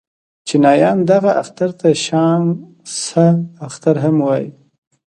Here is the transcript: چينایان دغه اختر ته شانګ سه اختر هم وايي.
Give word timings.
چينایان 0.47 0.99
دغه 1.11 1.31
اختر 1.41 1.69
ته 1.79 1.89
شانګ 2.05 2.47
سه 3.01 3.25
اختر 3.67 3.95
هم 4.03 4.15
وايي. 4.25 4.49